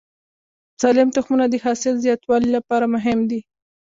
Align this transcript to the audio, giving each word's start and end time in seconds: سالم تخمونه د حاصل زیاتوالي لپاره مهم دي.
سالم 0.81 1.09
تخمونه 1.15 1.45
د 1.49 1.55
حاصل 1.63 1.95
زیاتوالي 2.05 2.49
لپاره 2.57 2.85
مهم 2.95 3.19
دي. 3.29 3.39